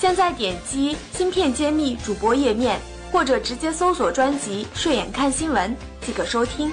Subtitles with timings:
[0.00, 2.80] 现在点击“芯片揭秘”主播页面，
[3.12, 6.72] 或者直接搜索专辑“睡眼看新闻”即可收听，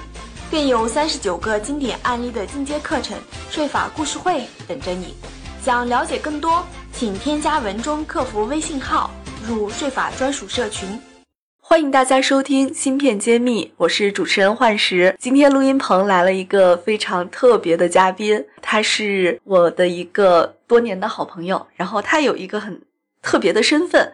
[0.50, 3.18] 更有三十九个经典案例的进阶课程
[3.50, 5.14] 税法故事会等着你。
[5.62, 9.10] 想了解更多，请添加文中客服微信号
[9.46, 10.98] 入税法专属社群。
[11.60, 15.14] 欢迎大家收听《芯片揭秘》，我是主持人幻石。
[15.20, 22.80] 今天录音棚来了一个非常特别的嘉宾，他是我的一个多年的好朋友，然后他有一个很。
[23.22, 24.12] 特别的身份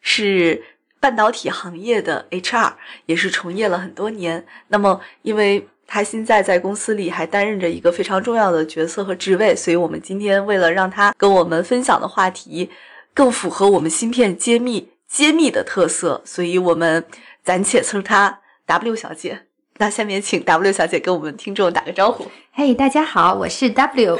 [0.00, 0.62] 是
[1.00, 2.74] 半导体行业的 HR，
[3.06, 4.46] 也是从业了很多年。
[4.68, 12.70] 那么，因为他现在在公司里还担任着一个非常重要的角色和职位，所以我们今天为了让他跟我们分享的话题
[13.12, 17.04] 更符合我们芯片揭秘揭秘的特色，所以我们
[17.44, 19.46] 暂且称她 W 小姐。
[19.78, 22.30] 那下面请 W 小姐跟我们听众打个招呼。
[22.52, 24.18] 嘿，大家好，我是 W。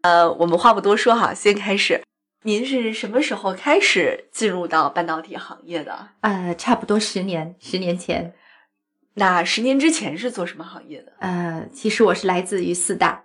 [0.00, 2.00] 呃，我们话不多说哈，先开始。
[2.46, 6.10] 您是什么时候开始进入到半导体行业的？
[6.20, 8.34] 呃，差不多十年，十年前。
[9.14, 11.12] 那十年之前是做什么行业的？
[11.20, 13.24] 呃，其实我是来自于四大，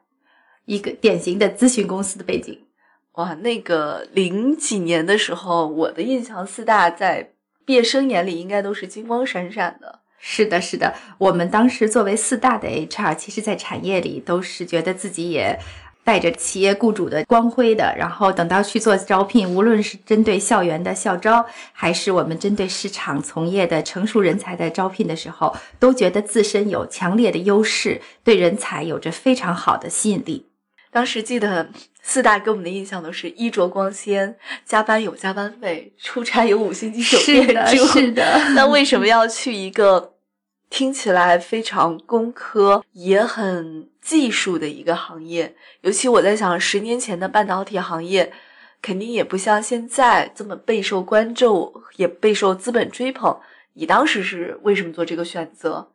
[0.63, 2.65] 一个典型的咨询公司的背景。
[3.13, 7.33] 哇，那个零几年的时候，我的印象四大在
[7.65, 9.99] 毕业生眼里应该都是金光闪闪的。
[10.17, 15.59] 是的，是的，我们当时作为四大的 HR，其实在产业里都是觉得自己也。
[16.09, 30.47] 带着企业雇主的光辉的，然后等到去做招聘，无论是针对校园的校招，还是我们针对市场从业的成熟人才的招聘的时候，都觉得自身有强烈的优势，对人才有着非常好的吸引力。
[30.91, 31.69] 当时记得
[32.01, 37.85] 四大给我们的印象都是衣着光鲜，加班有加班费，出差有五星级酒店住。
[37.85, 38.23] 是的，
[38.57, 40.13] 那为什么要去一个
[40.69, 43.87] 听起来非常工科，也很？
[44.01, 48.31] 技术的一个行业，尤其我在想，十年前的半导体行业，
[48.81, 53.37] 肯定也不像现在这么备受关注，也备受资本追捧。
[53.73, 55.89] 你当时是为什么做这个选择？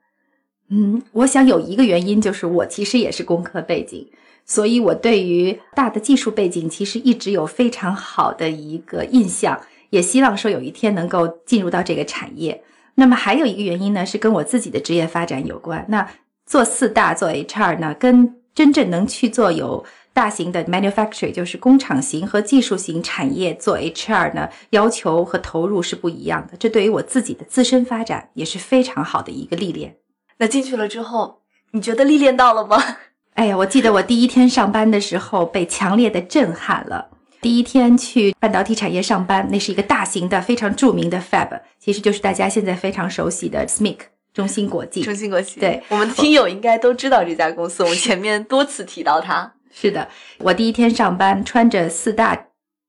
[0.69, 4.09] 嗯，我想有一个原因就是我其实也是工科背景，
[4.45, 9.61] 所以我对于大的技术背景其实一直有非常好的一个印象，
[9.91, 12.63] 也希望说有一天能够进入到这个产业。
[12.97, 15.85] 那么还有一个原因呢，是跟我自己的职业发展有关。
[15.89, 16.09] 那
[16.47, 26.57] 做四大做 HR 呢，跟真正能去做有大型的 manufacturing，就是工厂型和技术型产业做 HR 呢，要求和投入是不一样的。
[26.57, 29.97] 这对于我自己的自身发展也是非常好的一个历练。
[30.39, 31.41] 那进去了之后，
[31.73, 32.81] 你觉得历练到了吗？
[33.35, 37.11] 哎呀，我记得我第一天上班的时候被强烈的震撼了。
[37.45, 43.99] 第一天去半导体产业上班，那是一个大型的、非常著名的 fab，其实就是大家现在非常熟悉的 SMIC。
[44.33, 49.53] 中芯国际，中芯国际，对我们的听友应该都知道这家公司，我们前面多次提到它。
[49.71, 52.47] 是的，我第一天上班穿着四大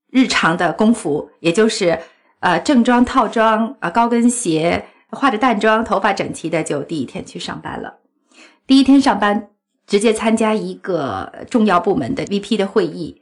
[0.10, 2.00] 日常的工服，也就是
[2.40, 7.98] 呃正装、套装、啊高跟鞋，化着淡妆，头发整齐的，就第一天去上班了。
[8.66, 9.50] 第一天上班，
[9.86, 13.22] 直接参加一个重要部门的 VP 的会议。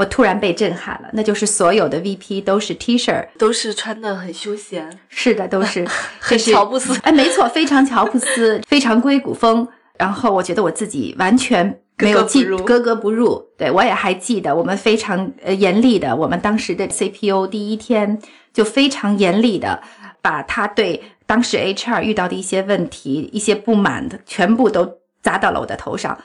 [0.00, 4.98] 我突然被震撼了，那就是所有的 VP 都是 T 恤，都是穿的很休闲。
[5.10, 5.86] 是的，都是
[6.18, 6.98] 很乔布斯。
[7.02, 9.68] 哎，没错，非常乔布斯，非常硅谷风。
[9.98, 13.44] 然后我觉得我自己完全没有进格格不入。
[13.58, 18.18] 对我也还记得，我们非常呃严厉的，我们当时的 CPO 第一天
[18.54, 19.82] 就非常严厉的
[20.22, 24.90] 把他对当时 HR 遇到的一些问题、一些不满的全部都
[25.22, 26.18] 砸到了我的头上。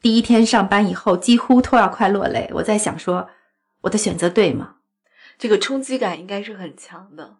[0.00, 2.50] 我第一天上班以后，几乎都要快落泪。
[2.54, 3.28] 我在想，说
[3.82, 4.76] 我的选择对吗？
[5.38, 7.36] 这个冲击感应该是很强的。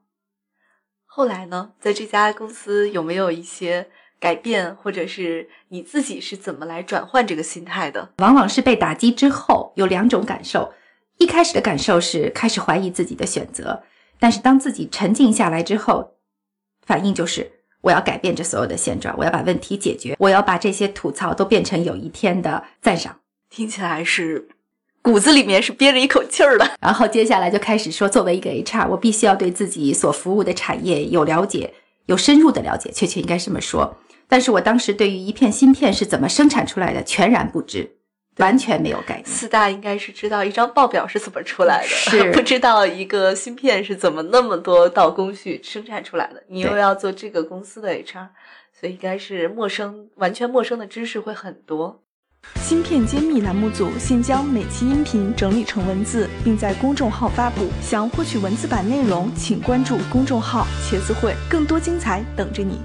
[1.06, 3.88] 后来呢，在这家公司有没有一些
[4.19, 8.12] 改变，或者是你自己是怎么来转换这个心态的？
[8.19, 10.75] 往往是被打击之后有两种感受。
[11.17, 13.82] 一开始的感受是开始怀疑自己的选择，
[14.19, 16.19] 但是当自己沉静下来之后，
[16.82, 17.59] 反应就是。
[17.82, 23.17] 我要改变这所有的现状，我要把问题解决，我要把这些吐槽都变成有一天的赞赏。
[23.49, 24.49] 听起来是
[25.03, 26.77] 骨子里面是憋着一口气儿的。
[26.81, 31.73] 然后接下来就开始说，作为一个 HR，我必须要对自己所服务的产业有了解，
[32.06, 33.97] 有深入的了解，确切应该这么说。
[34.29, 37.97] 但是我当时对于一片芯片是怎么生产出来的全然不知。
[38.40, 39.26] 完全没有概念。
[39.26, 46.42] 四大应该是知道一张报表是怎么出来的，是 不知道一个芯片是怎么那么多道工序生产出来的。
[46.48, 48.28] 你又要做这个公司的 HR，
[48.78, 52.02] 所以应该是陌生、完全陌生的知识会很多。
[52.54, 57.69] 芯片揭秘栏目组现将每期音频整理成文字，并在公众号发布。
[57.82, 62.81] 想获取文字版内容，请关注公众号“茄子会”，更多精彩等着你。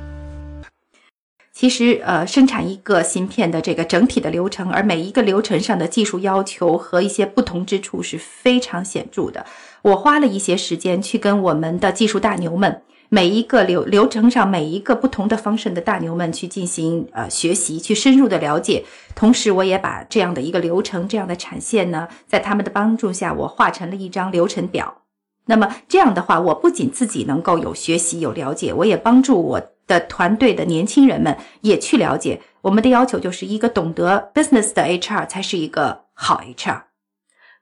[1.58, 9.46] 其实，呃，生产一个芯片的这个整体的流程，而每一个流程上的技术要求和一些不同之处是非常显著的。
[9.82, 18.84] 我花了一些时间去跟我们的技术大牛们，每一个流流程上每一个不同的方式的大牛们去进行呃学习，去深入的了解。
[19.16, 25.04] 同时，我也把这样的一个流程、这样的产线呢，在他们的帮助下，我画成了一张流程表。
[25.46, 32.42] 那么这样的话，我不仅自己能够有学习、有了解，我也帮助我的团队的年轻人们也去了解。
[32.62, 36.82] 我们的要求就是一个懂得 business 的 HR 才是一个好 HR，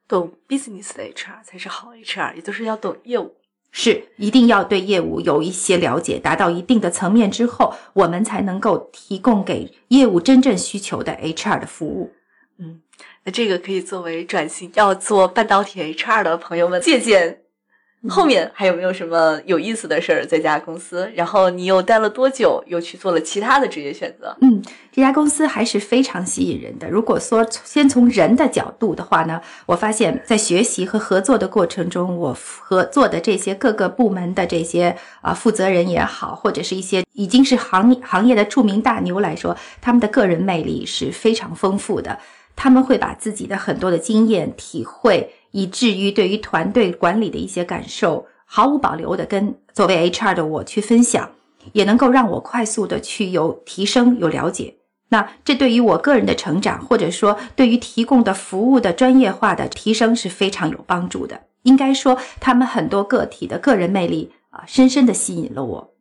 [0.07, 3.35] 懂 business 的 HR 才是好 HR，也就是要懂业务。
[3.75, 12.13] 是一定要对业务有一些了解，达到一定的层面之后，我们才能够提供给业务真正需求的 HR 的服务。
[12.59, 12.81] 嗯，
[13.23, 17.39] 那这个可以作为转型要做半导体 HR 的朋友们借鉴。
[18.09, 21.09] 后面还有没有什么有意思的事儿在这家公司？
[21.15, 22.61] 然后你又待了多久？
[22.67, 24.35] 又去做了其他的职业选择？
[24.41, 24.61] 嗯，
[24.91, 26.89] 这家公司还是非常吸引人的。
[26.89, 42.19] 如果说先从人的角度的话呢，我发现，在学习和合作的过程中，我合作的这些各个部门的这些啊负责人也好，或者是一些已经是行行业的著名大牛来说，他们的个人魅力是非常丰富的。
[42.55, 51.31] 他们会把自己的很多的经验、体会，以至于对于团队管理的一些感受，毫无保留的跟作为 HR 的我去分享，
[51.71, 54.75] 也能够让我快速的去有提升、有了解。
[55.09, 61.39] 那这对于我个人的成长，或者说对于提供的服务的专业化的提升是非常有帮助的。
[61.61, 65.93] 应该说，他们很多个体的个人魅力啊，深深的吸引了我。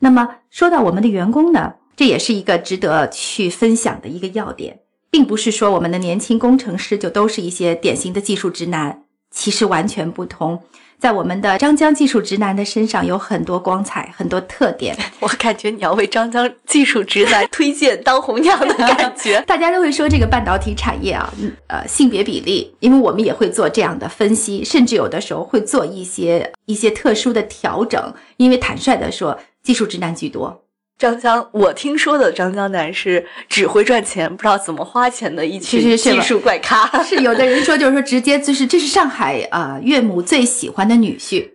[0.00, 4.80] 那么说到我们的员工呢，这也是一个值得去分享的一个要点。
[5.10, 10.62] 并不是说我们的年轻工程师就都是一些典型的技术直男，其实完全不同。
[10.98, 14.96] 在我们的张江技术直男的身上有很多光彩，很多特点。
[15.20, 19.40] 我感觉你要为张江技术直男 推荐当红娘的感觉。
[19.46, 21.32] 大家都会说这个半导体产业啊，
[21.68, 28.12] 呃，性别比例，因为我们也会做这样的分析，甚至有的时候会做一些一些特殊的调整。
[28.36, 30.64] 因为坦率的说，技术直男居多。
[30.98, 36.90] 张江，我听说的张江南是只会赚钱，不知道怎么花钱的一群技术怪咖。
[37.04, 41.50] 是有的人说，就是说直接就是这是上海啊、呃、岳母最喜欢的女婿，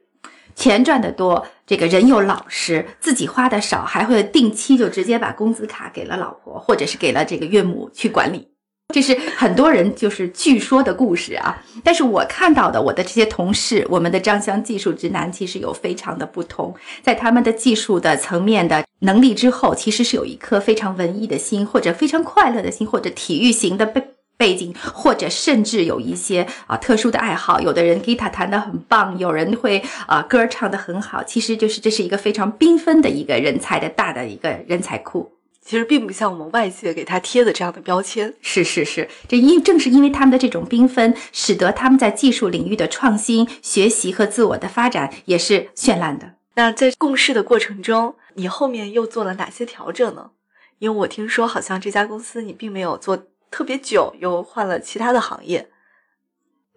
[0.56, 8.48] 钱赚得多，这个人又老实，自己花的少，还会定期就直接把工资卡给了老婆，或者是给了这个岳母去管理。
[8.94, 24.04] 这是很多人就是据说的故事啊，但是我看到的，我的这些同事，我们的张湘技术直男其实有非常的不同，在他们的技术的层面的能力之后，其实是有一颗非常文艺的心，或者非常快乐的心，或者体育型的背
[24.38, 27.60] 背景，或者甚至有一些啊特殊的爱好。
[27.60, 35.32] 有的人吉他弹得很棒，有人会啊歌唱得很好，其实就是这是一个非常缤纷的一个人才的大的一个人才库。
[35.66, 38.34] 其实并不像我们外界给他贴的这样的标签。
[38.42, 46.34] 是是是，这因正是因为他们的这种缤纷，使得他们在技术领域的创新、学习和自我的发展也是绚烂的。
[46.56, 50.32] 那在共事的过程中，你后面又做了哪些调整呢？
[50.80, 55.70] 因为我听说好像这家公司你并没有做特别久，又换了其他的行业。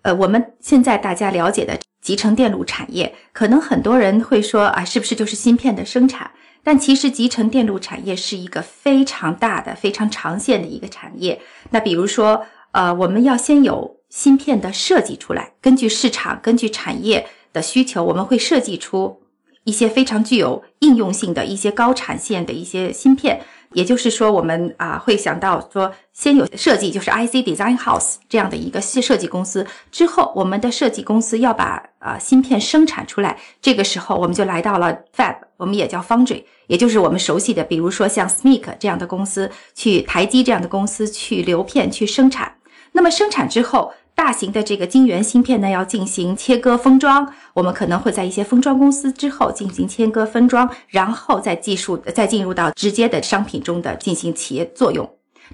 [0.03, 6.31] 呃，我们现在大家了解的集成电路产业，可能很多人会说啊，是不是就是芯片的生产？
[6.67, 11.41] 但其实集成电路产业是一个非常大的、非常长线的一个产业。
[11.71, 19.23] 那比如说，呃，我们要先有芯片的设计出来，根据市场、根据产业的需求，我们会设计出
[19.67, 23.43] 一些非常具有应用性的一些高产线的一些芯片。
[23.73, 42.55] 也就是说，我们啊会想到说，先有设计，就是 IC Design House 这样的一个设计公司，之后我们的设计公司要把啊芯片生产出来，这个时候我们就来到了 Fab，我们也叫 Foundry，也就是我们熟悉的，比如说像 SMIC 这样的公司，去台积这样的公司去流片去生产。
[42.93, 55.09] 那么生产之后，大型的这个晶圆芯片呢，要进行切割封装，我们可能会在一些封装公司之后进行切割分装，然后再技术再进入到直接的商品中的进行企业作用。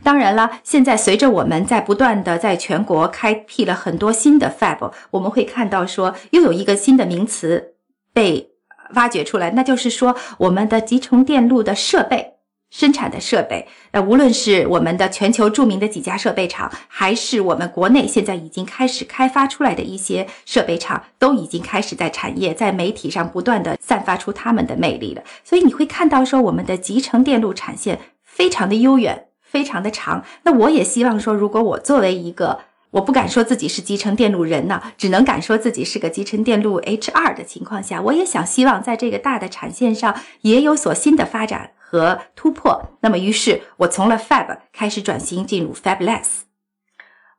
[0.04, 7.74] 当然了，现在随着我们在不断的在全国开辟了很多新的 Fab，我们会看到说又有一个新的名词
[8.14, 8.52] 被
[8.94, 12.31] 挖掘出来，那就是说我们的集成电路的设备。
[12.72, 25.22] 生产的设备，呃，无论是我们的全球著名的几家设备厂，还是我们国内现在已经开始开发出来的一些设备厂，都已经开始在产业、在媒体上不断的散发出他们的魅力了。
[25.44, 30.24] 所以你会看到说，我们的集成电路产线非常的悠远，非常的长。
[30.44, 32.60] 那我也希望说，如果我作为一个
[32.92, 42.82] 我不敢说自己是集成电路人呢，只能敢说自己是个集成电路 HR 的情况下，我也想希望在这个大的产线上也有所新的发展和突破。
[43.02, 46.44] 那么，于是我从了 Fab 开始转型进入 Fabless。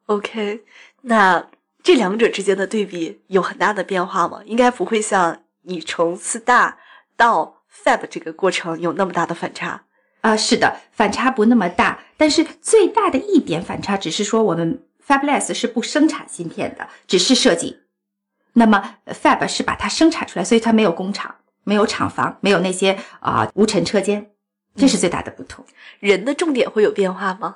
[0.06, 0.64] OK，
[1.02, 1.48] 那
[1.82, 4.42] 这两者之间的对比有很大的变化吗？
[4.46, 6.78] 应该不会像你从四大
[7.18, 9.86] 到 Fab 这个过程有那么大的反差
[10.22, 10.38] 啊？
[10.38, 14.84] 是的，反差不那么大，但是最大的一点反差只是说我们。
[15.06, 17.82] Fabless 是不生产芯片的，只是设计。
[18.54, 24.32] 那么 Fab 是把它生产出来，所以它没有工厂，没有厂房，没有那些啊无尘车间，
[24.76, 25.64] 这是最大的不同。
[26.00, 27.56] 人的重点会有变化吗？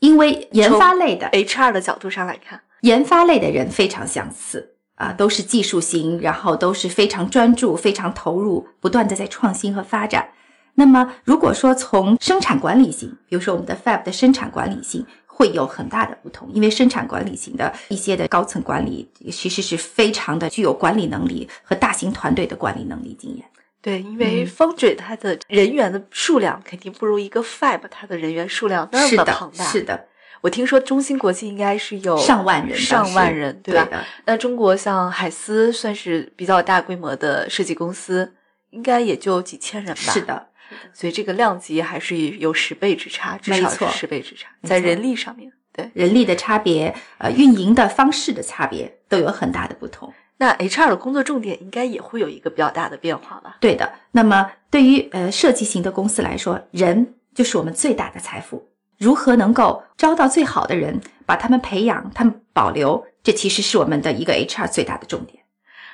[0.00, 10.28] 因为研发类的 HR 的角度上来看，研发类的人非常相似啊，都是技术型，然后都是非常专注、非常投入，不断的在创新和发展。
[10.74, 15.06] 那么如果说从生产管理型，比如说我们的 Fab 的生产管理型。
[15.38, 23.44] 会有很大的不同，因为生产管理型的一些的高层管理，其实是非常的具有管理能力和大型团队的管理能力经验。
[23.86, 29.64] 对，因为 Foundry 它的人员的数量肯定不如一个 Fab 它的人员数量那么庞大。
[29.64, 30.08] 是的，
[30.40, 33.88] 我听说中芯国际应该是有上万人，上万人，对吧？
[34.24, 38.34] 那中国像海思算是比较大规模的设计公司，
[38.70, 40.12] 应该也就几千人吧。
[40.12, 40.48] 是的。
[40.92, 50.12] 所以这个量级还是有十倍之差，至少是十倍之差，在人力上面，对人力的差别，呃，运营的方式的差别都有很大的不同。
[50.38, 53.56] 那 HR 的工作重点应该也会有一个比较大的变化吧？
[53.60, 53.92] 对的。
[54.12, 58.68] 那么对于呃设计型的公司来说，人就是我们最大的财富。
[58.98, 65.44] 如何能够招到最好的人，把他们培养，他们保留，这其实是我们的一个 HR 最大的重点。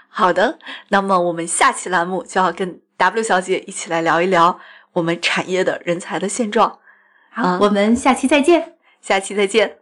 [0.08, 0.58] 好的，
[0.88, 2.80] 那么我们下期栏目就要跟。
[2.98, 4.60] W 小姐一起来聊一聊
[4.92, 6.78] 我们产业的人才的现状。
[7.30, 8.74] 好，我们下期再见。
[9.00, 9.81] 下期再见。